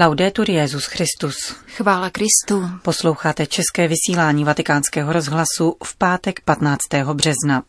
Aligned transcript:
Laudetur 0.00 0.50
Jezus 0.50 0.84
Christus. 0.84 1.34
Chvála 1.66 2.10
Kristu. 2.10 2.70
Posloucháte 2.82 3.46
české 3.46 3.88
vysílání 3.88 4.44
Vatikánského 4.44 5.12
rozhlasu 5.12 5.76
v 5.84 5.96
pátek 5.96 6.40
15. 6.40 6.78
března. 7.12 7.62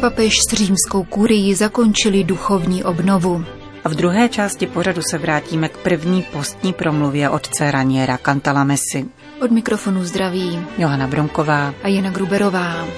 Papež 0.00 0.34
s 0.50 0.54
římskou 0.54 1.04
kurií 1.04 1.54
zakončili 1.54 2.24
duchovní 2.24 2.84
obnovu. 2.84 3.44
A 3.84 3.88
v 3.88 3.94
druhé 3.94 4.28
části 4.28 4.66
pořadu 4.66 5.02
se 5.10 5.18
vrátíme 5.18 5.68
k 5.68 5.76
první 5.76 6.22
postní 6.22 6.72
promluvě 6.72 7.30
otce 7.30 7.70
Raniera 7.70 8.18
Cantalamesi. 8.18 9.06
Od 9.44 9.50
mikrofonu 9.50 10.04
zdraví 10.04 10.66
Johana 10.78 11.06
Bronková 11.06 11.74
a 11.82 11.88
Jana 11.88 12.10
Gruberová. 12.10 12.88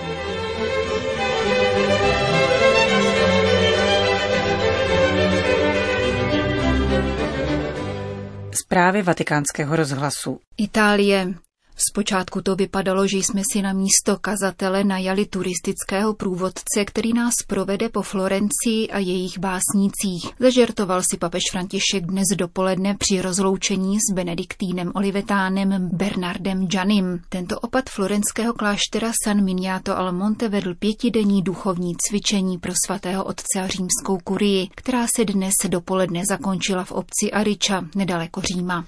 Zprávy 8.51 9.03
vatikánského 9.03 9.77
rozhlasu. 9.77 10.39
Itálie. 10.57 11.46
Zpočátku 11.79 12.41
to 12.41 12.57
vypadalo, 12.57 13.07
že 13.07 13.17
jsme 13.17 13.43
si 13.53 13.63
na 13.63 13.73
místo 13.73 14.17
kazatele 14.21 14.85
najali 14.85 15.27
turistického 15.27 16.15
průvodce, 16.15 16.85
který 16.85 17.13
nás 17.13 17.35
provede 17.47 17.89
po 17.89 18.03
Florencii 18.03 18.89
a 18.89 18.99
jejich 18.99 19.39
básnících. 19.39 20.33
Zažertoval 20.41 21.03
si 21.11 21.17
papež 21.17 21.43
František 21.53 22.07
dnes 22.07 22.25
dopoledne 22.37 22.97
při 22.99 23.21
rozloučení 23.21 23.99
s 24.01 24.15
Benediktínem 24.15 24.93
Olivetánem 24.95 25.89
Bernardem 25.93 26.69
Janim. 26.75 27.21
Tento 27.29 27.61
opat 27.61 27.91
florenského 27.91 28.53
kláštera 28.55 29.13
San 29.25 29.45
Miniato 29.45 29.99
al 29.99 30.13
Monte 30.13 30.49
vedl 30.49 30.75
pětidenní 30.75 31.43
duchovní 31.43 31.95
cvičení 32.09 32.59
pro 32.59 32.73
svatého 32.87 33.25
otce 33.25 33.61
a 33.61 33.67
římskou 33.67 34.19
kurii, 34.25 34.69
která 34.75 35.07
se 35.17 35.25
dnes 35.25 35.55
dopoledne 35.69 36.23
zakončila 36.29 36.85
v 36.85 36.93
obci 36.93 37.33
Ariča, 37.33 37.85
nedaleko 37.95 38.41
Říma. 38.41 38.85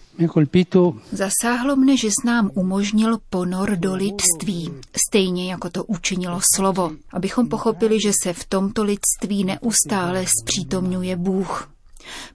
Zasáhlo 1.13 1.77
mne, 1.77 1.97
že 1.97 2.09
s 2.11 2.25
nám 2.25 2.51
umožnil 2.55 2.78
ponor 3.31 3.77
do 3.77 3.95
lidství, 3.95 4.71
stejně 5.09 5.51
jako 5.51 5.71
to 5.71 5.85
učinilo 5.85 6.41
slovo, 6.55 6.91
abychom 7.13 7.49
pochopili, 7.49 8.01
že 8.01 8.13
se 8.23 8.33
v 8.33 8.45
tomto 8.45 8.85
lidství 8.85 9.45
neustále 9.45 10.25
zpřítomňuje 10.43 11.17
Bůh. 11.17 11.71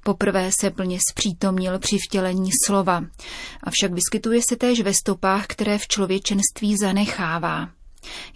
Poprvé 0.03 0.51
se 0.59 0.71
plně 0.71 0.99
zpřítomnil 1.11 1.79
při 1.79 1.97
vtělení 1.97 2.49
slova, 2.65 3.03
avšak 3.63 3.93
vyskytuje 3.93 4.41
se 4.49 4.55
též 4.55 4.81
ve 4.81 4.93
stopách, 4.93 5.47
které 5.47 5.77
v 5.77 5.87
člověčenství 5.87 6.77
zanechává. 6.77 7.69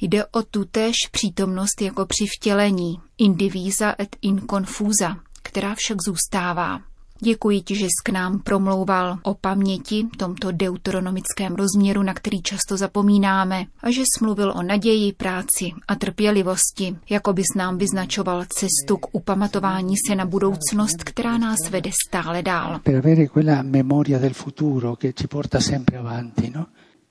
Jde 0.02 0.26
o 0.26 0.44
tutéž 0.44 0.96
přítomnost 1.12 1.82
jako 1.82 2.06
při 2.06 2.26
vtělení, 2.38 3.00
indivisa 3.18 3.96
et 4.00 4.16
inconfusa, 4.22 5.18
která 5.44 5.76
však 5.76 5.98
zůstává. 6.02 6.82
Děkuji 7.20 7.62
ti, 7.62 7.76
že 7.76 7.86
jsi 7.86 8.04
k 8.04 8.10
nám 8.10 8.40
promlouval 8.40 9.18
o 9.24 9.34
paměti, 9.34 10.08
tomto 10.18 10.52
deuteronomickém 10.52 11.56
rozměru, 11.56 12.04
na 12.04 12.14
který 12.14 12.42
často 12.42 12.78
zapomínáme, 12.78 13.66
a 13.82 13.92
že 13.92 14.02
jsi 14.02 14.24
mluvil 14.26 14.54
o 14.56 14.64
naději, 14.64 15.14
práci 15.14 15.72
a 15.88 15.96
trpělivosti, 15.96 16.96
jako 17.10 17.34
bys 17.34 17.48
nám 17.56 17.78
vyznačoval 17.78 18.46
cestu 18.46 18.98
k 18.98 19.16
upamatování 19.16 19.96
se 20.08 20.16
na 20.16 20.26
budoucnost, 20.26 21.04
která 21.04 21.38
nás 21.38 21.70
vede 21.70 21.92
stále 22.08 22.42
dál. 22.42 22.80
Per 22.84 22.96
avere 22.96 23.28
quella 23.28 23.62
memoria 23.62 24.20
del 24.20 24.34
futuro 24.34 24.96
che 24.96 25.14
ci 25.14 25.28
porta 25.28 25.60
sempre 25.60 25.98
avanti, 25.98 26.52
no? 26.56 26.66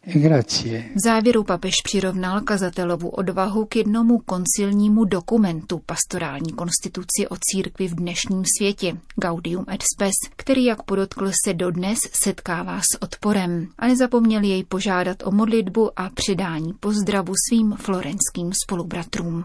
V 0.06 0.98
závěru 1.04 1.44
papež 1.44 1.74
přirovnal 1.84 2.40
kazatelovu 2.40 3.08
odvahu 3.08 3.64
k 3.64 3.76
jednomu 3.76 4.18
koncilnímu 4.18 5.04
dokumentu 5.04 5.80
pastorální 5.86 6.52
konstituci 6.52 7.28
o 7.30 7.36
církvi 7.40 7.88
v 7.88 7.94
dnešním 7.94 8.42
světě, 8.58 8.96
Gaudium 9.20 9.64
et 9.72 9.82
Spes, 9.94 10.12
který, 10.36 10.64
jak 10.64 10.82
podotkl, 10.82 11.30
se 11.46 11.54
dodnes 11.54 11.98
setkává 12.22 12.80
s 12.80 13.02
odporem 13.02 13.68
a 13.78 13.86
nezapomněl 13.86 14.42
jej 14.42 14.64
požádat 14.64 15.16
o 15.24 15.30
modlitbu 15.30 16.00
a 16.00 16.10
předání 16.10 16.72
pozdravu 16.80 17.32
svým 17.48 17.72
florenským 17.72 18.52
spolubratrům. 18.64 19.44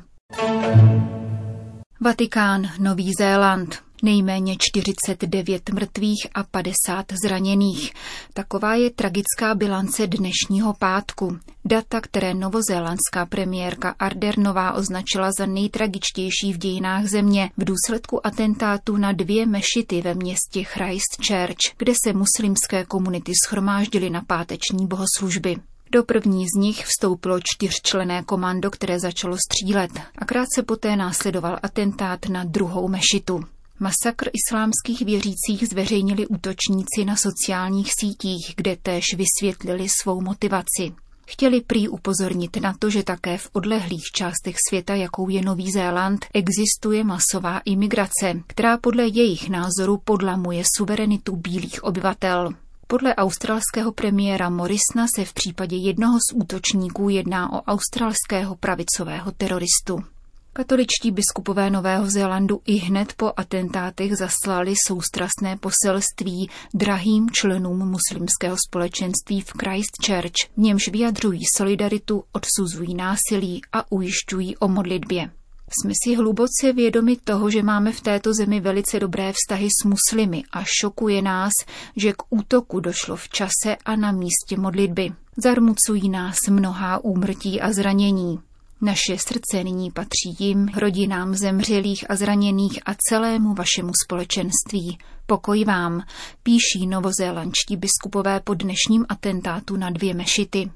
Vatikán, 2.01 2.69
Nový 2.79 3.11
Zéland. 3.19 3.90
Nejméně 4.01 4.55
49 4.59 5.69
mrtvých 5.69 6.27
a 6.33 6.43
50 6.43 7.05
zraněných. 7.23 7.93
Taková 8.33 8.75
je 8.75 8.89
tragická 8.89 9.55
bilance 9.55 10.07
dnešního 10.07 10.73
pátku. 10.73 11.37
Data, 11.65 12.01
které 12.01 12.33
novozélandská 12.33 13.25
premiérka 13.25 13.95
Ardernová 13.99 14.73
označila 14.73 15.31
za 15.31 15.45
nejtragičtější 15.45 16.53
v 16.53 16.57
dějinách 16.57 17.05
země 17.05 17.49
v 17.57 17.63
důsledku 17.63 18.27
atentátu 18.27 18.97
na 18.97 19.11
dvě 19.11 19.45
mešity 19.45 20.01
ve 20.01 20.13
městě 20.13 20.63
Christchurch, 20.63 21.75
kde 21.77 21.93
se 22.05 22.13
muslimské 22.13 22.85
komunity 22.85 23.31
schromáždily 23.45 24.09
na 24.09 24.21
páteční 24.27 24.87
bohoslužby. 24.87 25.55
Do 25.91 26.03
první 26.03 26.45
z 26.45 26.59
nich 26.59 26.85
vstoupilo 26.85 27.39
čtyřčlené 27.43 28.23
komando, 28.23 28.71
které 28.71 28.99
začalo 28.99 29.37
střílet 29.37 29.91
a 30.17 30.25
krátce 30.25 30.63
poté 30.63 30.95
následoval 30.95 31.59
atentát 31.63 32.29
na 32.29 32.43
druhou 32.43 32.87
mešitu. 32.87 33.43
Masakr 33.83 34.29
islámských 34.33 35.01
věřících 35.01 35.67
zveřejnili 35.69 36.27
útočníci 36.27 37.05
na 37.05 37.15
sociálních 37.15 37.91
sítích, 37.99 38.53
kde 38.57 38.77
též 38.83 39.05
vysvětlili 39.17 39.87
svou 40.01 40.21
motivaci. 40.21 40.93
Chtěli 41.27 41.61
prý 41.61 41.87
upozornit 41.87 42.57
na 42.57 42.73
to, 42.79 42.89
že 42.89 43.03
také 43.03 43.37
v 43.37 43.49
odlehlých 43.53 44.03
částech 44.15 44.55
světa, 44.69 44.95
jakou 44.95 45.29
je 45.29 45.41
Nový 45.41 45.71
Zéland, 45.71 46.25
existuje 46.33 47.03
masová 47.03 47.59
imigrace, 47.65 48.33
která 48.47 48.77
podle 48.77 49.07
jejich 49.07 49.49
názoru 49.49 49.97
podlamuje 49.97 50.63
suverenitu 50.77 51.35
bílých 51.35 51.83
obyvatel. 51.83 52.49
Podle 52.87 53.15
australského 53.15 53.91
premiéra 53.91 54.49
Morrisona 54.49 55.05
se 55.15 55.25
v 55.25 55.33
případě 55.33 55.75
jednoho 55.75 56.17
z 56.17 56.35
útočníků 56.35 57.09
jedná 57.09 57.53
o 57.53 57.61
australského 57.61 58.55
pravicového 58.55 59.31
teroristu. 59.31 60.10
Katoličtí 60.53 61.11
biskupové 61.11 61.69
Nového 61.69 62.09
Zélandu 62.09 62.61
i 62.65 62.75
hned 62.75 63.13
po 63.13 63.31
atentátech 63.37 64.17
zaslali 64.17 64.73
soustrasné 64.87 65.57
poselství 65.57 66.49
drahým 66.73 67.29
členům 67.29 67.77
muslimského 67.77 68.57
společenství 68.67 69.41
v 69.41 69.51
Christchurch, 69.51 70.51
v 70.53 70.57
němž 70.57 70.87
vyjadřují 70.87 71.39
solidaritu, 71.57 72.23
odsuzují 72.31 72.95
násilí 72.95 73.61
a 73.73 73.91
ujišťují 73.91 74.57
o 74.57 74.67
modlitbě. 74.67 75.31
Jsme 75.69 75.93
si 76.03 76.15
hluboce 76.15 76.73
vědomi 76.73 77.17
toho, 77.23 77.49
že 77.49 77.63
máme 77.63 77.91
v 77.91 78.01
této 78.01 78.33
zemi 78.33 78.59
velice 78.59 78.99
dobré 78.99 79.33
vztahy 79.33 79.67
s 79.81 79.85
muslimy 79.85 80.43
a 80.51 80.63
šokuje 80.81 81.21
nás, 81.21 81.51
že 81.95 82.13
k 82.13 82.23
útoku 82.29 82.79
došlo 82.79 83.15
v 83.15 83.29
čase 83.29 83.75
a 83.85 83.95
na 83.95 84.11
místě 84.11 84.57
modlitby. 84.57 85.11
Zarmucují 85.43 86.09
nás 86.09 86.37
mnohá 86.49 87.03
úmrtí 87.03 87.61
a 87.61 87.73
zranění. 87.73 88.39
Naše 88.83 89.17
srdce 89.17 89.63
nyní 89.63 89.91
patří 89.91 90.35
jim, 90.39 90.67
rodinám 90.67 91.35
zemřelých 91.35 92.11
a 92.11 92.15
zraněných 92.15 92.79
a 92.85 92.91
celému 93.09 93.53
vašemu 93.53 93.91
společenství. 94.05 94.97
Pokoj 95.25 95.65
vám, 95.65 96.01
píší 96.43 96.87
novozélandští 96.87 97.77
biskupové 97.77 98.39
po 98.39 98.53
dnešním 98.53 99.05
atentátu 99.09 99.77
na 99.77 99.89
dvě 99.89 100.13
mešity. 100.13 100.71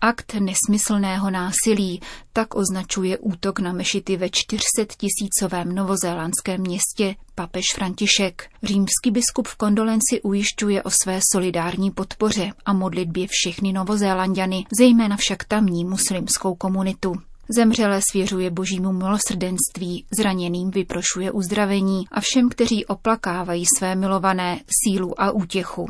Akt 0.00 0.34
nesmyslného 0.34 1.30
násilí 1.30 2.00
tak 2.32 2.54
označuje 2.54 3.18
útok 3.18 3.58
na 3.58 3.72
mešity 3.72 4.16
ve 4.16 4.28
400 4.30 4.94
tisícovém 4.96 5.74
novozélandském 5.74 6.60
městě 6.60 7.14
papež 7.34 7.64
František. 7.74 8.50
Římský 8.62 9.10
biskup 9.10 9.48
v 9.48 9.56
kondolenci 9.56 10.22
ujišťuje 10.22 10.82
o 10.82 10.90
své 11.02 11.20
solidární 11.32 11.90
podpoře 11.90 12.50
a 12.66 12.72
modlitbě 12.72 13.26
všechny 13.30 13.72
novozélandiany, 13.72 14.64
zejména 14.78 15.16
však 15.16 15.44
tamní 15.44 15.84
muslimskou 15.84 16.54
komunitu. 16.54 17.14
Zemřelé 17.56 18.00
svěřuje 18.10 18.50
božímu 18.50 18.92
milosrdenství, 18.92 20.04
zraněným 20.18 20.70
vyprošuje 20.70 21.30
uzdravení 21.30 22.04
a 22.10 22.20
všem, 22.20 22.48
kteří 22.48 22.86
oplakávají 22.86 23.64
své 23.78 23.94
milované 23.94 24.60
sílu 24.84 25.20
a 25.20 25.30
útěchu. 25.30 25.86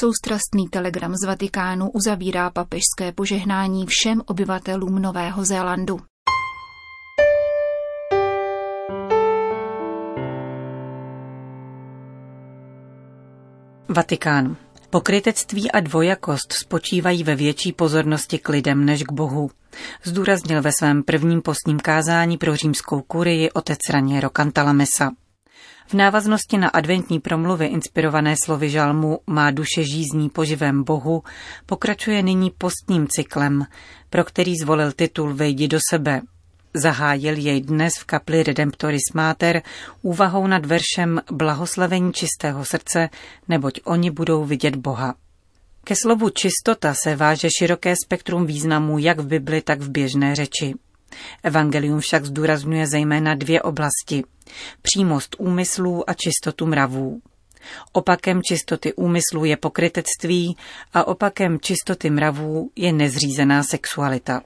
Soustrastný 0.00 0.68
telegram 0.68 1.14
z 1.14 1.26
Vatikánu 1.26 1.90
uzavírá 1.90 2.50
papežské 2.50 3.12
požehnání 3.14 3.86
všem 3.88 4.22
obyvatelům 4.26 5.02
Nového 5.02 5.44
Zélandu. 5.44 6.00
Vatikán. 13.88 14.56
Pokrytectví 14.90 15.70
a 15.70 15.80
dvojakost 15.80 16.52
spočívají 16.52 17.24
ve 17.24 17.34
větší 17.34 17.72
pozornosti 17.72 18.38
k 18.38 18.48
lidem 18.48 18.84
než 18.84 19.02
k 19.02 19.12
Bohu. 19.12 19.50
Zdůraznil 20.04 20.62
ve 20.62 20.70
svém 20.78 21.02
prvním 21.02 21.42
postním 21.42 21.80
kázání 21.80 22.38
pro 22.38 22.56
římskou 22.56 23.02
kurii 23.02 23.50
otec 23.50 23.78
Raniero 23.90 24.30
Cantalamessa. 24.30 25.10
V 25.88 25.94
návaznosti 25.94 26.58
na 26.58 26.68
adventní 26.68 27.20
promluvy 27.20 27.66
inspirované 27.66 28.34
slovy 28.44 28.70
žalmu 28.70 29.18
Má 29.26 29.50
duše 29.50 29.84
žízní 29.84 30.30
po 30.30 30.44
živém 30.44 30.84
Bohu 30.84 31.22
pokračuje 31.66 32.22
nyní 32.22 32.50
postním 32.50 33.08
cyklem, 33.08 33.66
pro 34.10 34.24
který 34.24 34.56
zvolil 34.56 34.92
titul 34.92 35.34
Vejdi 35.34 35.68
do 35.68 35.78
sebe. 35.90 36.20
Zahájil 36.74 37.38
jej 37.38 37.60
dnes 37.60 37.92
v 37.98 38.04
kapli 38.04 38.42
Redemptoris 38.42 39.12
Mater 39.14 39.62
úvahou 40.02 40.46
nad 40.46 40.66
veršem 40.66 41.20
Blahoslavení 41.32 42.12
čistého 42.12 42.64
srdce, 42.64 43.08
neboť 43.48 43.80
oni 43.84 44.10
budou 44.10 44.44
vidět 44.44 44.76
Boha. 44.76 45.14
Ke 45.84 45.94
slovu 46.02 46.30
čistota 46.30 46.94
se 46.94 47.16
váže 47.16 47.48
široké 47.58 47.94
spektrum 48.04 48.46
významů 48.46 48.98
jak 48.98 49.20
v 49.20 49.26
Bibli, 49.26 49.62
tak 49.62 49.80
v 49.80 49.90
běžné 49.90 50.34
řeči. 50.34 50.74
Evangelium 51.42 52.00
však 52.00 52.24
zdůrazňuje 52.24 52.86
zejména 52.86 53.34
dvě 53.34 53.62
oblasti. 53.62 54.24
Přímost 54.82 55.36
úmyslů 55.38 56.10
a 56.10 56.14
čistotu 56.14 56.66
mravů. 56.66 57.20
Opakem 57.92 58.40
čistoty 58.42 58.92
úmyslů 58.94 59.44
je 59.44 59.56
pokrytectví 59.56 60.56
a 60.94 61.06
opakem 61.06 61.60
čistoty 61.60 62.10
mravů 62.10 62.70
je 62.76 62.92
nezřízená 62.92 63.62
sexualita. 63.62 64.42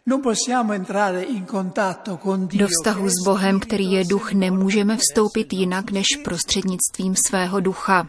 Do 2.52 2.68
vztahu 2.68 3.08
s 3.08 3.24
Bohem, 3.24 3.60
který 3.60 3.92
je 3.92 4.04
duch, 4.04 4.32
nemůžeme 4.32 4.96
vstoupit 4.96 5.52
jinak 5.52 5.90
než 5.90 6.06
prostřednictvím 6.24 7.14
svého 7.26 7.60
ducha. 7.60 8.08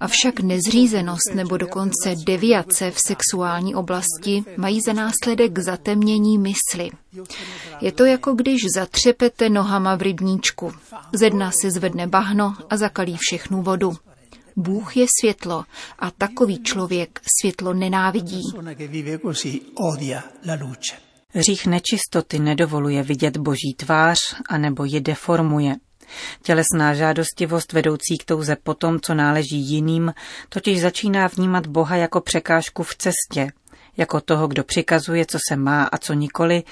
Avšak 0.00 0.40
nezřízenost 0.40 1.34
nebo 1.34 1.56
dokonce 1.56 2.14
deviace 2.26 2.90
v 2.90 2.98
sexuální 3.06 3.74
oblasti 3.74 4.44
mají 4.56 4.80
za 4.80 4.92
následek 4.92 5.58
zatemnění 5.58 6.38
mysli. 6.38 6.90
Je 7.80 7.92
to 7.92 8.04
jako 8.04 8.32
když 8.32 8.60
zatřepete 8.74 9.48
nohama 9.48 9.96
v 9.96 10.02
rybníčku. 10.02 10.72
Ze 11.12 11.30
dna 11.30 11.50
se 11.50 11.70
zvedne 11.70 12.06
bahno 12.06 12.54
a 12.70 12.76
zakalí 12.76 13.16
všechnu 13.20 13.62
vodu. 13.62 13.92
Bůh 14.56 14.96
je 14.96 15.06
světlo 15.20 15.64
a 15.98 16.10
takový 16.10 16.62
člověk 16.62 17.20
světlo 17.40 17.74
nenávidí. 17.74 18.42
Hřích 21.30 21.66
nečistoty 21.66 22.38
nedovoluje 22.38 23.02
vidět 23.02 23.36
boží 23.36 23.74
tvář 23.76 24.18
anebo 24.48 24.84
ji 24.84 25.00
deformuje. 25.00 25.76
Tělesná 26.42 26.94
žádostivost 26.94 27.72
vedoucí 27.72 28.18
k 28.20 28.24
touze 28.24 28.56
po 28.62 28.74
tom, 28.74 29.00
co 29.00 29.14
náleží 29.14 29.58
jiným, 29.58 30.14
totiž 30.48 30.80
začíná 30.80 31.26
vnímat 31.26 31.66
Boha 31.66 31.96
jako 31.96 32.20
překážku 32.20 32.82
v 32.82 32.94
cestě, 32.94 33.52
jako 33.96 34.20
toho, 34.20 34.48
kdo 34.48 34.64
přikazuje, 34.64 35.26
co 35.26 35.38
se 35.48 35.56
má 35.56 35.84
a 35.84 35.98
co 35.98 36.12
nikoli, 36.12 36.62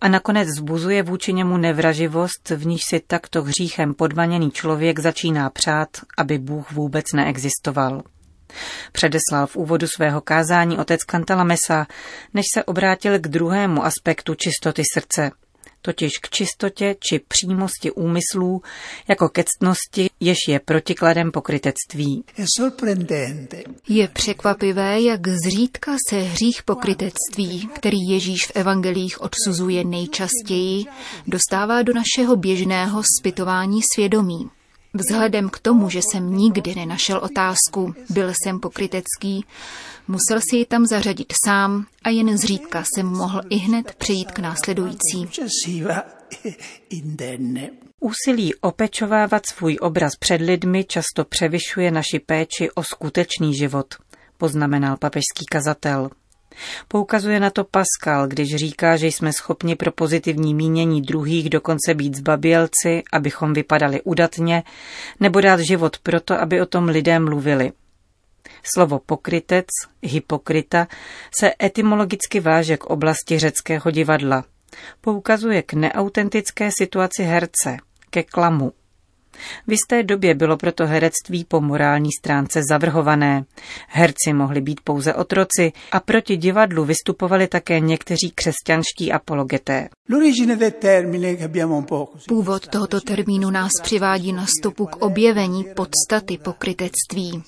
a 0.00 0.08
nakonec 0.08 0.48
zbuzuje 0.48 1.02
vůči 1.02 1.32
němu 1.32 1.56
nevraživost, 1.56 2.50
v 2.50 2.66
níž 2.66 2.80
si 2.88 3.00
takto 3.06 3.42
hříchem 3.42 3.94
podmaněný 3.94 4.50
člověk 4.50 4.98
začíná 4.98 5.50
přát, 5.50 5.88
aby 6.18 6.38
Bůh 6.38 6.72
vůbec 6.72 7.04
neexistoval. 7.14 8.02
Předeslal 8.92 9.46
v 9.46 9.56
úvodu 9.56 9.86
svého 9.96 10.20
kázání 10.20 10.78
otec 10.78 11.04
Kantala 11.04 11.44
Mesa, 11.44 11.86
než 12.34 12.44
se 12.54 12.64
obrátil 12.64 13.18
k 13.18 13.28
druhému 13.28 13.84
aspektu 13.84 14.34
čistoty 14.34 14.82
srdce– 14.94 15.30
totiž 15.82 16.12
k 16.22 16.28
čistotě 16.30 16.96
či 17.00 17.20
přímosti 17.28 17.90
úmyslů, 17.90 18.62
jako 19.08 19.28
ke 19.28 19.44
ctnosti, 19.44 20.10
jež 20.20 20.38
je 20.48 20.60
protikladem 20.60 21.32
pokrytectví. 21.32 22.24
Je 23.88 24.08
překvapivé, 24.08 25.00
jak 25.00 25.28
zřídka 25.28 25.96
se 26.08 26.16
hřích 26.16 26.62
pokrytectví, 26.62 27.68
který 27.74 27.98
Ježíš 28.08 28.46
v 28.46 28.52
evangelích 28.54 29.20
odsuzuje 29.20 29.84
nejčastěji, 29.84 30.84
dostává 31.26 31.82
do 31.82 31.92
našeho 31.94 32.36
běžného 32.36 33.02
zpytování 33.20 33.80
svědomí. 33.94 34.50
Vzhledem 34.96 35.50
k 35.50 35.58
tomu, 35.58 35.90
že 35.90 36.00
jsem 36.02 36.36
nikdy 36.36 36.74
nenašel 36.74 37.18
otázku, 37.18 37.94
byl 38.10 38.32
jsem 38.34 38.60
pokrytecký, 38.60 39.44
musel 40.08 40.40
si 40.50 40.56
ji 40.56 40.64
tam 40.64 40.86
zařadit 40.86 41.32
sám 41.46 41.86
a 42.04 42.08
jen 42.08 42.38
zřídka 42.38 42.84
jsem 42.84 43.06
mohl 43.06 43.40
i 43.50 43.56
hned 43.56 43.94
přejít 43.94 44.32
k 44.32 44.38
následující. 44.38 45.28
Úsilí 48.00 48.54
opečovávat 48.54 49.46
svůj 49.46 49.78
obraz 49.80 50.12
před 50.20 50.40
lidmi 50.40 50.84
často 50.84 51.24
převyšuje 51.28 51.90
naši 51.90 52.18
péči 52.26 52.70
o 52.74 52.82
skutečný 52.82 53.54
život, 53.54 53.94
poznamenal 54.38 54.96
papežský 54.96 55.46
kazatel. 55.50 56.10
Poukazuje 56.88 57.40
na 57.40 57.50
to 57.50 57.64
Pascal, 57.64 58.28
když 58.28 58.56
říká, 58.56 58.96
že 58.96 59.06
jsme 59.06 59.32
schopni 59.32 59.76
pro 59.76 59.92
pozitivní 59.92 60.54
mínění 60.54 61.02
druhých 61.02 61.50
dokonce 61.50 61.94
být 61.94 62.16
zbabělci, 62.16 63.02
abychom 63.12 63.52
vypadali 63.52 64.02
udatně, 64.02 64.62
nebo 65.20 65.40
dát 65.40 65.60
život 65.60 65.98
proto, 65.98 66.40
aby 66.40 66.60
o 66.60 66.66
tom 66.66 66.84
lidé 66.84 67.18
mluvili. 67.18 67.72
Slovo 68.62 68.98
pokrytec, 68.98 69.66
hypokrita, 70.02 70.88
se 71.38 71.52
etymologicky 71.62 72.40
váže 72.40 72.76
k 72.76 72.84
oblasti 72.84 73.38
řeckého 73.38 73.90
divadla. 73.90 74.44
Poukazuje 75.00 75.62
k 75.62 75.72
neautentické 75.72 76.70
situaci 76.78 77.22
herce, 77.22 77.76
ke 78.10 78.22
klamu. 78.22 78.72
V 79.66 79.72
jisté 79.72 80.02
době 80.02 80.34
bylo 80.34 80.56
proto 80.56 80.86
herectví 80.86 81.44
po 81.44 81.60
morální 81.60 82.10
stránce 82.18 82.62
zavrhované. 82.70 83.44
Herci 83.88 84.32
mohli 84.32 84.60
být 84.60 84.80
pouze 84.84 85.14
otroci 85.14 85.72
a 85.92 86.00
proti 86.00 86.36
divadlu 86.36 86.84
vystupovali 86.84 87.46
také 87.46 87.80
někteří 87.80 88.32
křesťanští 88.34 89.12
apologeté. 89.12 89.88
Původ 92.28 92.68
tohoto 92.68 93.00
termínu 93.00 93.50
nás 93.50 93.70
přivádí 93.82 94.32
na 94.32 94.46
stopu 94.58 94.86
k 94.86 94.96
objevení 94.96 95.64
podstaty 95.64 96.38
pokrytectví. 96.38 97.42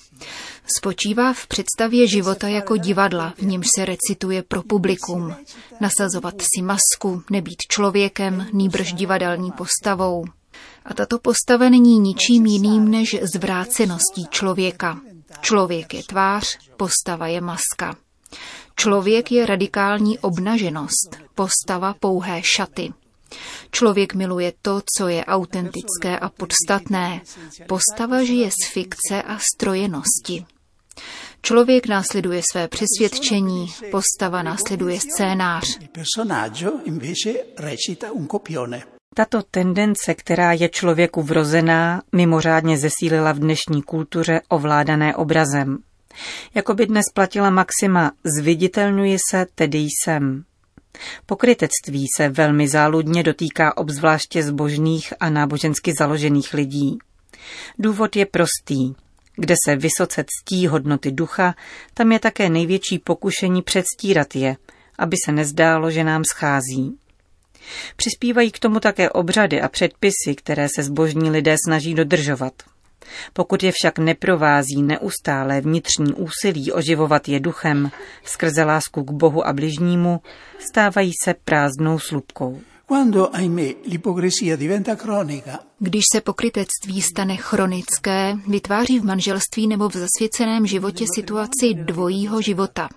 Spočívá 0.77 1.33
v 1.33 1.47
představě 1.47 2.07
života 2.07 2.47
jako 2.47 2.77
divadla, 2.77 3.33
v 3.37 3.41
němž 3.41 3.67
se 3.77 3.85
recituje 3.85 4.43
pro 4.43 4.63
publikum. 4.63 5.35
Nasazovat 5.79 6.33
si 6.41 6.61
masku, 6.61 7.23
nebýt 7.31 7.61
člověkem, 7.71 8.47
nýbrž 8.53 8.93
divadelní 8.93 9.51
postavou. 9.51 10.25
A 10.89 10.93
tato 10.93 11.19
postava 11.19 11.69
není 11.69 11.99
ničím 11.99 12.45
jiným 12.45 12.91
než 12.91 13.15
zvráceností 13.33 14.25
člověka. 14.29 14.99
Člověk 15.41 15.93
je 15.93 16.03
tvář, 16.03 16.57
postava 16.77 17.27
je 17.27 17.41
maska. 17.41 17.95
Člověk 18.75 19.31
je 19.31 19.45
radikální 19.45 20.19
obnaženost, 20.19 21.17
postava 21.35 21.93
pouhé 21.99 22.41
šaty. 22.55 22.93
Člověk 23.71 24.13
miluje 24.13 24.53
to, 24.61 24.81
co 24.97 25.07
je 25.07 25.25
autentické 25.25 26.19
a 26.19 26.29
podstatné. 26.29 27.21
Postava 27.67 28.23
žije 28.23 28.49
z 28.51 28.73
fikce 28.73 29.21
a 29.21 29.39
strojenosti. 29.55 30.45
Člověk 31.41 31.87
následuje 31.87 32.41
své 32.51 32.67
přesvědčení, 32.67 33.73
postava 33.91 34.43
následuje 34.43 34.99
scénář. 34.99 35.79
Tato 39.19 39.43
tendence, 39.51 40.13
která 40.13 40.53
je 40.53 40.69
člověku 40.69 41.21
vrozená, 41.21 42.01
mimořádně 42.11 42.77
zesílila 42.77 43.31
v 43.31 43.39
dnešní 43.39 43.81
kultuře 43.81 44.41
ovládané 44.49 45.15
obrazem. 45.15 45.77
Jako 46.55 46.73
by 46.73 46.85
dnes 46.85 47.05
platila 47.13 47.49
maxima 47.49 48.11
zviditelňuji 48.37 49.17
se, 49.31 49.45
tedy 49.55 49.77
jsem. 49.77 50.43
Pokrytectví 51.25 52.05
se 52.17 52.29
velmi 52.29 52.67
záludně 52.67 53.23
dotýká 53.23 53.77
obzvláště 53.77 54.43
zbožných 54.43 55.13
a 55.19 55.29
nábožensky 55.29 55.93
založených 55.99 56.53
lidí. 56.53 56.97
Důvod 57.79 58.15
je 58.15 58.25
prostý. 58.25 58.93
Kde 59.35 59.55
se 59.65 59.75
vysoce 59.75 60.25
ctí 60.27 60.67
hodnoty 60.67 61.11
ducha, 61.11 61.55
tam 61.93 62.11
je 62.11 62.19
také 62.19 62.49
největší 62.49 62.99
pokušení 62.99 63.61
předstírat 63.61 64.35
je, 64.35 64.55
aby 64.97 65.15
se 65.25 65.31
nezdálo, 65.31 65.91
že 65.91 66.03
nám 66.03 66.23
schází. 66.31 66.97
Přispívají 67.95 68.51
k 68.51 68.59
tomu 68.59 68.79
také 68.79 69.09
obřady 69.09 69.61
a 69.61 69.69
předpisy, 69.69 70.35
které 70.35 70.67
se 70.75 70.83
zbožní 70.83 71.29
lidé 71.29 71.55
snaží 71.65 71.93
dodržovat. 71.93 72.53
Pokud 73.33 73.63
je 73.63 73.71
však 73.71 73.99
neprovází 73.99 74.83
neustále 74.83 75.61
vnitřní 75.61 76.13
úsilí 76.13 76.71
oživovat 76.71 77.29
je 77.29 77.39
duchem 77.39 77.91
skrze 78.23 78.63
lásku 78.63 79.03
k 79.03 79.11
Bohu 79.11 79.47
a 79.47 79.53
bližnímu, 79.53 80.21
stávají 80.59 81.11
se 81.23 81.33
prázdnou 81.45 81.99
slupkou. 81.99 82.59
Když 85.79 86.03
se 86.13 86.21
pokrytectví 86.21 87.01
stane 87.01 87.35
chronické, 87.37 88.33
vytváří 88.47 88.99
v 88.99 89.05
manželství 89.05 89.67
nebo 89.67 89.89
v 89.89 89.93
zasvěceném 89.93 90.67
životě 90.67 91.05
situaci 91.15 91.73
dvojího 91.73 92.41
života. 92.41 92.89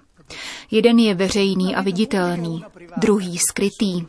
Jeden 0.70 0.98
je 0.98 1.14
veřejný 1.14 1.74
a 1.74 1.80
viditelný, 1.82 2.64
druhý 2.96 3.38
skrytý. 3.38 4.06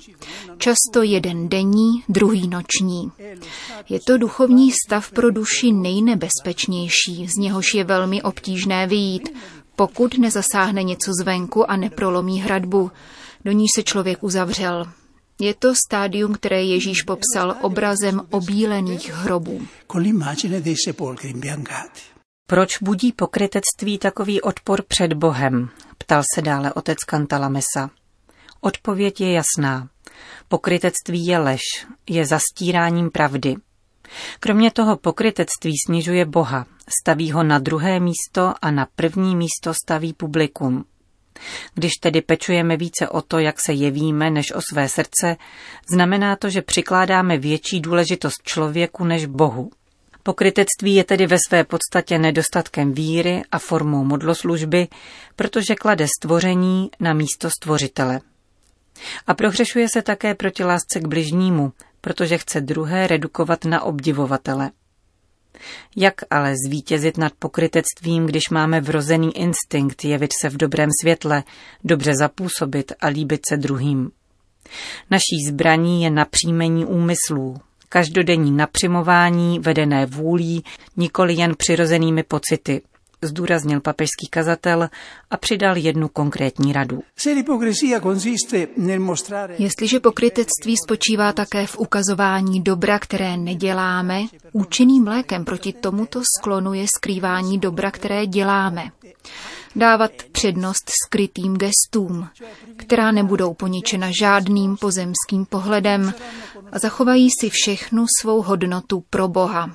Často 0.58 1.01
jeden 1.01 1.50
denní, 1.50 2.03
druhý 2.10 2.48
noční. 2.48 3.12
Je 3.89 4.00
to 4.00 4.18
duchovní 4.18 4.72
stav 4.86 5.12
pro 5.12 5.32
duši 5.32 5.72
nejnebezpečnější, 5.72 7.27
z 7.27 7.36
něhož 7.38 7.74
je 7.74 7.84
velmi 7.84 8.22
obtížné 8.22 8.88
vyjít, 8.88 9.30
pokud 9.75 10.18
nezasáhne 10.18 10.84
něco 10.84 11.12
zvenku 11.22 11.72
a 11.72 11.75
neprolomí 11.75 12.42
hradbu, 12.42 12.92
do 13.46 13.51
níž 13.51 13.70
se 13.75 13.84
člověk 13.84 14.24
uzavřel. 14.24 14.86
Je 15.39 15.53
to 15.53 15.74
stádium, 15.88 16.34
které 16.34 16.63
Ježíš 16.63 17.01
popsal 17.01 17.56
obrazem 17.62 18.22
obílených 18.30 19.13
hrobů. 19.13 19.62
Proč 22.47 22.77
budí 22.81 23.12
pokrytectví 23.12 23.97
takový 23.97 24.41
odpor 24.41 24.83
před 24.88 25.13
Bohem? 25.13 25.69
Ptal 25.97 26.23
se 26.35 26.41
dále 26.41 26.73
otec 26.73 26.97
Kantalamesa. 27.03 27.89
Odpověď 28.62 29.21
je 29.21 29.31
jasná. 29.31 29.89
Pokrytectví 30.47 31.25
je 31.25 31.38
lež, 31.38 31.62
je 32.09 32.25
zastíráním 32.25 33.12
pravdy. 33.12 33.55
Kromě 34.39 34.71
toho 34.71 34.97
pokrytectví 34.97 35.73
snižuje 35.85 36.25
Boha, 36.25 36.65
staví 37.01 37.31
ho 37.31 37.43
na 37.43 37.59
druhé 37.59 38.00
místo 38.00 38.53
a 38.62 38.71
na 38.71 38.88
první 38.95 39.35
místo 39.35 39.73
staví 39.83 40.13
publikum. 40.13 40.85
Když 41.73 41.91
tedy 41.93 42.21
pečujeme 42.21 42.77
více 42.77 43.09
o 43.09 43.21
to, 43.21 43.39
jak 43.39 43.55
se 43.65 43.73
jevíme, 43.73 44.29
než 44.29 44.51
o 44.51 44.59
své 44.71 44.89
srdce, 44.89 45.38
znamená 45.89 46.35
to, 46.35 46.50
že 46.50 46.62
přikládáme 46.62 47.38
větší 47.38 47.79
důležitost 47.79 48.43
člověku 48.43 49.03
než 49.03 49.25
Bohu. 49.25 49.71
Pokrytectví 50.24 50.96
je 50.96 51.03
tedy 51.03 51.27
ve 51.27 51.38
své 51.48 51.63
podstatě 51.63 52.20
nedostatkem 52.20 52.94
víry 52.94 53.42
a 53.51 53.60
formou 53.60 54.03
modloslužby, 54.03 54.88
protože 55.36 55.75
klade 55.75 56.08
stvoření 56.20 56.89
na 57.00 57.13
místo 57.13 57.50
stvořitele. 57.50 58.20
A 59.27 59.34
prohřešuje 59.34 59.89
se 59.89 60.01
také 60.01 60.36
proti 60.36 60.63
lásce 60.63 61.00
k 61.00 61.08
bližnímu, 61.08 61.74
protože 62.01 62.38
chce 62.38 62.62
druhé 62.62 63.08
redukovat 63.08 63.65
na 63.65 63.84
obdivovatele. 63.84 64.72
Jak 65.96 66.13
ale 66.30 66.56
zvítězit 66.68 67.18
nad 67.18 67.34
pokrytectvím, 67.39 68.25
když 68.25 68.50
máme 68.51 68.82
vrozený 68.82 69.38
instinkt 69.38 70.06
jevit 70.06 70.32
se 70.42 70.50
v 70.50 70.58
dobrém 70.58 70.89
světle, 71.01 71.44
dobře 71.84 72.12
zapůsobit 72.20 72.92
a 73.00 73.08
líbit 73.08 73.42
se 73.50 73.58
druhým? 73.58 74.12
Naší 75.10 75.38
zbraní 75.50 76.03
je 76.03 76.10
napříjmení 76.10 76.86
úmyslů, 76.86 77.62
každodenní 77.93 78.51
napřimování 78.51 79.59
vedené 79.59 80.05
vůlí, 80.05 80.63
nikoli 80.97 81.33
jen 81.33 81.55
přirozenými 81.57 82.23
pocity, 82.23 82.81
zdůraznil 83.21 83.81
papežský 83.81 84.27
kazatel 84.29 84.89
a 85.31 85.38
přidal 85.38 85.77
jednu 85.77 86.07
konkrétní 86.07 86.73
radu. 86.73 87.03
Jestliže 89.57 90.00
pokrytectví 90.00 90.75
spočívá 90.83 91.33
také 91.33 91.67
v 91.67 91.79
ukazování 91.79 92.62
dobra, 92.62 93.00
které 93.00 93.38
neděláme, 93.38 94.21
účinným 94.51 95.07
lékem 95.07 95.45
proti 95.45 95.73
tomuto 95.73 96.21
sklonu 96.39 96.73
je 96.73 96.85
skrývání 96.97 97.59
dobra, 97.59 97.91
které 97.91 98.25
děláme. 98.25 98.83
Dávat 99.75 100.12
přednost 100.32 100.92
skrytým 101.06 101.58
gestům, 101.58 102.27
která 102.75 103.12
nebudou 103.12 103.53
poničena 103.53 104.08
žádným 104.20 104.77
pozemským 104.77 105.46
pohledem 105.50 106.13
a 106.72 106.80
zachovají 106.80 107.27
si 107.39 107.50
všechnu 107.50 108.06
svou 108.22 108.42
hodnotu 108.42 109.03
pro 109.10 109.27
Boha. 109.27 109.70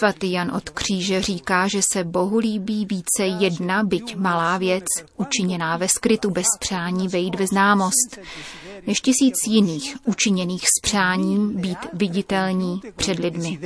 Svatý 0.00 0.32
Jan 0.32 0.50
od 0.56 0.70
kříže 0.70 1.22
říká, 1.22 1.68
že 1.68 1.80
se 1.92 2.04
Bohu 2.04 2.38
líbí 2.38 2.86
více 2.86 3.44
jedna, 3.44 3.84
byť 3.84 4.16
malá 4.16 4.58
věc, 4.58 4.84
učiněná 5.16 5.76
ve 5.76 5.88
skrytu 5.88 6.30
bez 6.30 6.46
přání 6.60 7.08
vejít 7.08 7.34
ve 7.34 7.46
známost, 7.46 8.18
než 8.86 9.00
tisíc 9.00 9.34
jiných 9.48 9.96
učiněných 10.04 10.62
s 10.62 10.80
přáním 10.82 11.60
být 11.60 11.78
viditelní 11.92 12.80
před 12.96 13.18
lidmi. 13.18 13.58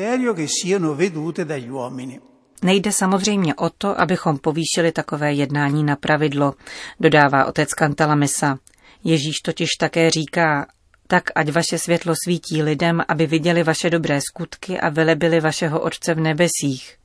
Nejde 2.62 2.92
samozřejmě 2.92 3.54
o 3.54 3.70
to, 3.70 4.00
abychom 4.00 4.38
povýšili 4.38 4.92
takové 4.92 5.32
jednání 5.32 5.84
na 5.84 5.96
pravidlo, 5.96 6.54
dodává 7.00 7.44
otec 7.44 7.75
Kantalamisa. 7.75 8.58
Ježíš 9.04 9.34
totiž 9.44 9.68
také 9.80 10.10
říká, 10.10 10.66
tak 11.06 11.30
ať 11.34 11.50
vaše 11.50 11.78
světlo 11.78 12.14
svítí 12.25 12.62
lidem, 12.62 13.02
aby 13.08 13.26
viděli 13.26 13.62
vaše 13.62 13.90
dobré 13.90 14.20
skutky 14.20 14.80
a 14.80 14.88
velebili 14.88 15.40
vašeho 15.40 15.80
Otce 15.80 16.14
v 16.14 16.20
nebesích. 16.20 16.96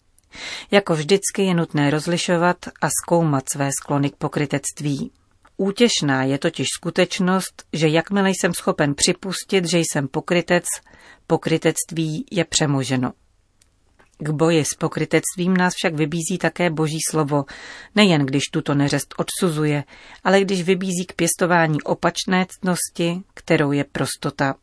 Jako 0.72 0.96
vždycky 0.96 1.44
je 1.44 1.54
nutné 1.54 1.90
rozlišovat 1.90 2.58
a 2.82 2.88
zkoumat 3.04 3.44
své 3.50 3.70
sklony 3.82 4.10
k 4.10 4.16
pokrytectví. 4.16 5.12
Útěšná 5.58 6.24
je 6.24 6.38
totiž 6.38 6.68
skutečnost, 6.78 7.64
že 7.74 7.88
jakmile 7.88 8.30
jsem 8.30 8.54
schopen 8.54 8.96
připustit, 8.96 9.66
že 9.66 9.80
jsem 9.80 10.08
pokrytec, 10.08 10.64
pokrytectví 11.28 12.26
je 12.32 12.46
přemoženo. 12.46 13.14
K 14.24 14.30
boji 14.30 14.66
s 14.66 14.74
pokrytectvím 14.74 15.58
nás 15.58 15.74
však 15.76 15.96
vybízí 15.96 16.38
také 16.38 16.70
boží 16.70 16.98
slovo, 17.10 17.46
nejen 17.96 18.26
když 18.26 18.44
tuto 18.44 18.76
neřest 18.76 19.14
odsuzuje, 19.18 19.84
ale 20.24 20.42
když 20.42 20.64
vybízí 20.64 21.06
k 21.06 21.14
pěstování 21.14 21.82
opačné 21.82 22.46
ctnosti, 22.50 23.22
kterou 23.34 23.72
je 23.72 23.84
prostota. 23.84 24.56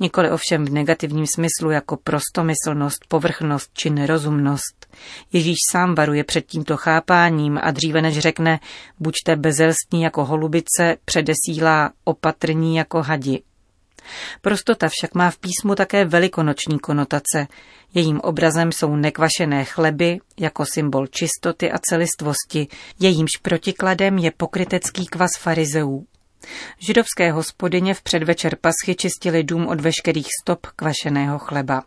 Nikoli 0.00 0.30
ovšem 0.30 0.64
v 0.64 0.70
negativním 0.70 1.26
smyslu 1.26 1.70
jako 1.70 1.96
prostomyslnost, 1.96 3.04
povrchnost 3.08 3.70
či 3.72 3.90
nerozumnost. 3.90 4.86
Ježíš 5.32 5.56
sám 5.72 5.94
varuje 5.94 6.24
před 6.24 6.46
tímto 6.46 6.76
chápáním 6.76 7.58
a 7.62 7.70
dříve 7.70 8.02
než 8.02 8.18
řekne 8.18 8.60
buďte 8.98 9.36
bezelstní 9.36 10.02
jako 10.02 10.24
holubice, 10.24 10.96
předesílá 11.04 11.90
opatrní 12.04 12.76
jako 12.76 13.02
hadi. 13.02 13.42
Prostota 14.40 14.88
však 14.90 15.14
má 15.14 15.30
v 15.30 15.38
písmu 15.38 15.74
také 15.74 16.04
velikonoční 16.04 16.78
konotace. 16.78 17.46
Jejím 17.94 18.20
obrazem 18.20 18.72
jsou 18.72 18.96
nekvašené 18.96 19.64
chleby 19.64 20.18
jako 20.40 20.64
symbol 20.66 21.06
čistoty 21.06 21.72
a 21.72 21.78
celistvosti. 21.90 22.68
Jejímž 23.00 23.30
protikladem 23.42 24.18
je 24.18 24.30
pokrytecký 24.36 25.06
kvas 25.06 25.30
farizeů. 25.38 26.06
Židovské 26.78 27.32
hospodyně 27.32 27.94
v 27.94 28.02
předvečer 28.02 28.56
paschy 28.60 28.94
čistili 28.94 29.44
dům 29.44 29.66
od 29.66 29.80
veškerých 29.80 30.26
stop 30.42 30.66
kvašeného 30.66 31.38
chleba. 31.38 31.82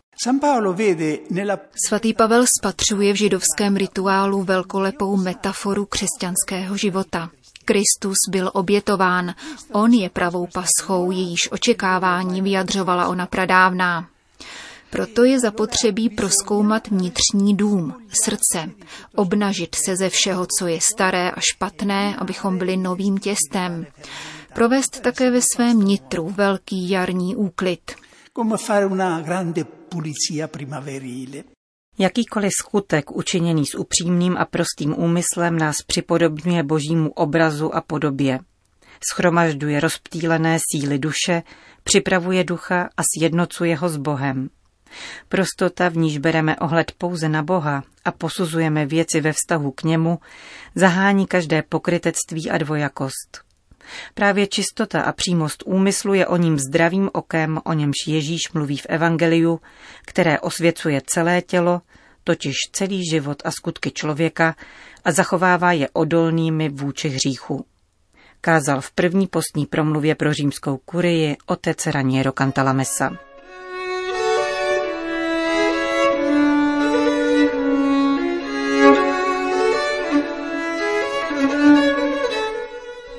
Svatý 1.86 2.14
Pavel 2.14 2.44
spatřuje 2.60 3.12
v 3.12 3.16
židovském 3.16 3.76
rituálu 3.76 4.42
velkolepou 4.42 5.16
metaforu 5.16 5.86
křesťanského 5.86 6.76
života. 6.76 7.30
Kristus 7.68 8.16
byl 8.30 8.50
obětován. 8.54 9.34
On 9.72 9.92
je 9.92 10.10
pravou 10.10 10.48
paschou, 10.54 11.10
jejíž 11.10 11.52
očekávání 11.52 12.42
vyjadřovala 12.42 13.08
ona 13.08 13.26
pradávná. 13.26 14.08
Proto 14.90 15.24
je 15.24 15.40
zapotřebí 15.40 16.08
proskoumat 16.10 16.88
vnitřní 16.88 17.56
dům, 17.56 17.94
srdce, 18.24 18.70
obnažit 19.14 19.74
se 19.74 19.96
ze 19.96 20.08
všeho, 20.08 20.46
co 20.58 20.66
je 20.66 20.78
staré 20.80 21.30
a 21.30 21.40
špatné, 21.40 22.16
abychom 22.16 22.58
byli 22.58 22.76
novým 22.76 23.18
těstem. 23.18 23.86
Provést 24.54 25.00
také 25.00 25.30
ve 25.30 25.40
svém 25.54 25.80
nitru 25.80 26.28
velký 26.30 26.90
jarní 26.90 27.36
úklid. 27.36 27.94
Come 28.36 28.56
fare 28.56 28.86
una 28.86 29.20
grande 29.20 29.64
pulizia 29.64 30.48
primaverile. 30.48 31.57
Jakýkoliv 31.98 32.50
skutek 32.60 33.10
učiněný 33.10 33.66
s 33.66 33.74
upřímným 33.74 34.36
a 34.36 34.44
prostým 34.44 34.98
úmyslem 34.98 35.58
nás 35.58 35.76
připodobňuje 35.86 36.62
božímu 36.62 37.10
obrazu 37.10 37.74
a 37.74 37.80
podobě. 37.80 38.38
Schromažďuje 39.12 39.80
rozptýlené 39.80 40.58
síly 40.72 40.98
duše, 40.98 41.42
připravuje 41.82 42.44
ducha 42.44 42.88
a 42.96 43.02
sjednocuje 43.02 43.76
ho 43.76 43.88
s 43.88 43.96
Bohem. 43.96 44.50
Prostota, 45.28 45.88
v 45.88 45.96
níž 45.96 46.18
bereme 46.18 46.56
ohled 46.56 46.92
pouze 46.98 47.28
na 47.28 47.42
Boha 47.42 47.82
a 48.04 48.12
posuzujeme 48.12 48.86
věci 48.86 49.20
ve 49.20 49.32
vztahu 49.32 49.70
k 49.70 49.82
němu, 49.82 50.18
zahání 50.74 51.26
každé 51.26 51.62
pokrytectví 51.62 52.50
a 52.50 52.58
dvojakost. 52.58 53.47
Právě 54.14 54.46
čistota 54.46 55.00
a 55.00 55.12
přímost 55.12 55.62
úmyslu 55.66 56.14
je 56.14 56.26
o 56.26 56.36
ním 56.36 56.58
zdravým 56.58 57.10
okem, 57.12 57.60
o 57.64 57.72
němž 57.72 57.96
Ježíš 58.06 58.52
mluví 58.52 58.76
v 58.76 58.86
Evangeliu, 58.88 59.60
které 60.06 60.40
osvěcuje 60.40 61.02
celé 61.06 61.42
tělo, 61.42 61.80
totiž 62.24 62.54
celý 62.72 63.02
život 63.10 63.42
a 63.44 63.50
skutky 63.50 63.90
člověka 63.90 64.56
a 65.04 65.12
zachovává 65.12 65.72
je 65.72 65.88
odolnými 65.92 66.68
vůči 66.68 67.08
hříchu. 67.08 67.64
Kázal 68.40 68.80
v 68.80 68.90
první 68.90 69.26
postní 69.26 69.66
promluvě 69.66 70.14
pro 70.14 70.32
římskou 70.32 70.76
kurii 70.76 71.36
otec 71.46 71.86
Raniero 71.86 72.32
Cantalamessa. 72.32 73.27